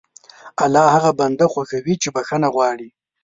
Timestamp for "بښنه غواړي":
2.15-2.89